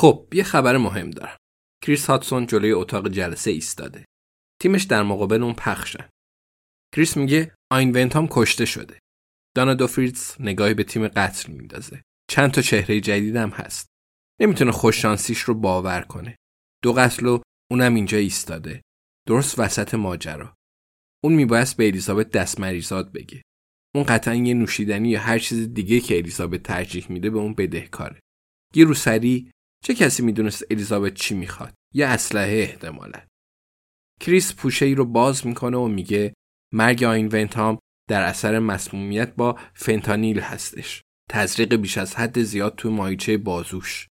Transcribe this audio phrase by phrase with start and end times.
[0.00, 1.36] خب یه خبر مهم دارم.
[1.84, 4.04] کریس هاتسون جلوی اتاق جلسه ایستاده.
[4.62, 6.08] تیمش در مقابل اون پخشن.
[6.94, 8.98] کریس میگه آینونتام کشته شده.
[9.56, 12.02] دانا دوفریتز نگاهی به تیم قتل میندازه.
[12.30, 13.86] چند تا چهره جدیدم هست.
[14.40, 16.36] نمی‌تونه خوششانسیش رو باور کنه.
[16.82, 17.40] دو قتل و
[17.70, 18.82] اونم اینجا ایستاده.
[19.28, 20.54] درست وسط ماجرا.
[21.24, 23.42] اون میبایست به الیزابت دست مریضات بگه.
[23.94, 28.20] اون قطعا یه نوشیدنی یا هر چیز دیگه که الیزابت ترجیح میده به اون بدهکاره.
[28.74, 29.50] یه روسری
[29.84, 33.20] چه کسی می‌دونست الیزابت چی می‌خواد؟ یه اسلحه احتمالا.
[34.20, 36.34] کریس پوشه ای رو باز می‌کنه و میگه
[36.74, 37.78] مرگ آینونتام
[38.08, 41.02] در اثر مسمومیت با فنتانیل هستش.
[41.30, 44.06] تزریق بیش از حد زیاد تو ماهیچه بازوش.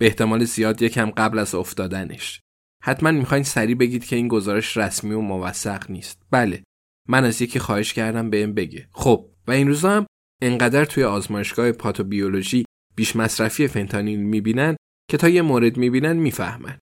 [0.00, 2.40] به احتمال زیاد یکم قبل از افتادنش.
[2.82, 6.22] حتما می‌خواین سریع بگید که این گزارش رسمی و موثق نیست.
[6.30, 6.64] بله.
[7.08, 8.88] من از یکی خواهش کردم بهم بگه.
[8.92, 10.06] خب و این روزا هم
[10.42, 12.64] انقدر توی آزمایشگاه پاتوبیولوژی
[12.96, 14.76] بیش مصرفی فنتانیل می‌بینن
[15.10, 16.78] که تا یه مورد می‌بینن می‌فهمن.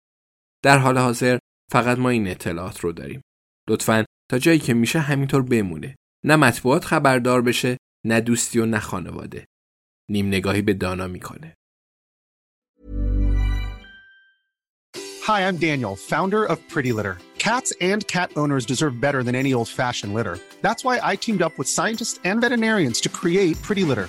[0.65, 1.39] در حال حاضر
[1.73, 3.21] فقط ما این اطلاعات رو داریم.
[3.69, 5.97] لطفا تا جایی که میشه همینطور بمونه.
[6.25, 9.47] نه مطبوعات خبردار بشه، نه دوستی و نه خانواده.
[10.11, 11.55] نیم نگاهی به دانا می‌کنه.
[15.27, 17.17] Hi, I'm Daniel, founder of Pretty Litter.
[17.39, 20.37] Cats and cat owners deserve better than any old-fashioned litter.
[20.67, 24.09] That's why I teamed up with scientists and veterinarians to create Pretty Litter.